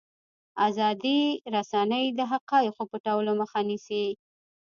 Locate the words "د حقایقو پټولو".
2.17-3.31